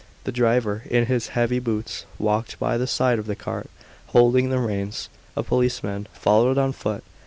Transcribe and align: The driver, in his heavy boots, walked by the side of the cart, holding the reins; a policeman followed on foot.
The 0.23 0.31
driver, 0.31 0.81
in 0.89 1.05
his 1.05 1.27
heavy 1.37 1.59
boots, 1.59 2.07
walked 2.17 2.57
by 2.59 2.79
the 2.79 2.87
side 2.87 3.19
of 3.19 3.27
the 3.27 3.35
cart, 3.35 3.69
holding 4.07 4.49
the 4.49 4.57
reins; 4.57 5.09
a 5.37 5.43
policeman 5.43 6.07
followed 6.11 6.57
on 6.57 6.71
foot. 6.71 7.03